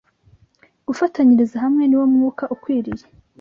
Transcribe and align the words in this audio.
Gufatanyiriza 0.87 1.55
hamwe 1.63 1.83
ni 1.85 1.95
wo 1.99 2.05
mwuka 2.13 2.43
ukwiriye 2.55 3.05